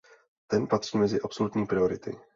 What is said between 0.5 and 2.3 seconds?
patří mezi absolutní priority.